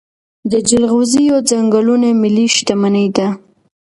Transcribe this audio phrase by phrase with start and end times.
[0.51, 3.27] د جلغوزیو ځنګلونه ملي شتمني ده.